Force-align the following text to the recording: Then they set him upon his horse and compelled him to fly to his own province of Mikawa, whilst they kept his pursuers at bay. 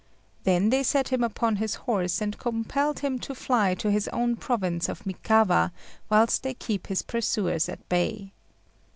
Then 0.45 0.71
they 0.71 0.81
set 0.81 1.09
him 1.09 1.23
upon 1.23 1.57
his 1.57 1.75
horse 1.75 2.21
and 2.21 2.35
compelled 2.39 3.01
him 3.01 3.19
to 3.19 3.35
fly 3.35 3.75
to 3.75 3.91
his 3.91 4.07
own 4.07 4.35
province 4.35 4.89
of 4.89 5.05
Mikawa, 5.05 5.71
whilst 6.09 6.41
they 6.41 6.55
kept 6.55 6.87
his 6.87 7.03
pursuers 7.03 7.69
at 7.69 7.87
bay. 7.87 8.31